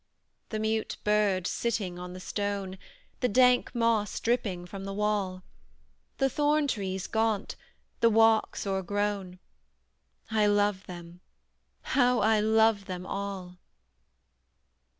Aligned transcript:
The 0.49 0.57
mute 0.57 0.97
bird 1.03 1.45
sitting 1.45 1.99
on 1.99 2.13
the 2.13 2.19
stone, 2.19 2.79
The 3.19 3.27
dank 3.29 3.75
moss 3.75 4.19
dripping 4.19 4.65
from 4.65 4.83
the 4.83 4.95
wall, 4.95 5.43
The 6.17 6.27
thorn 6.27 6.67
trees 6.67 7.05
gaunt, 7.05 7.55
the 7.99 8.09
walks 8.09 8.65
o'ergrown, 8.65 9.37
I 10.31 10.47
love 10.47 10.87
them 10.87 11.21
how 11.83 12.17
I 12.17 12.39
love 12.39 12.85
them 12.85 13.05
all! 13.05 13.59